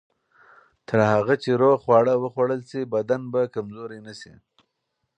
تر 0.87 0.99
هغه 1.13 1.33
چې 1.43 1.49
روغ 1.61 1.77
خواړه 1.83 2.13
وخوړل 2.17 2.61
شي، 2.69 2.81
بدن 2.93 3.21
به 3.33 3.41
کمزوری 3.55 3.99
نه 4.07 4.13
شي. 4.19 4.33